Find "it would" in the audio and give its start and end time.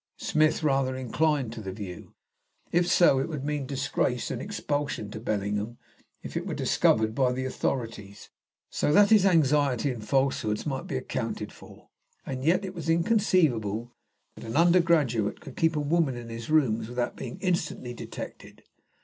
3.19-3.45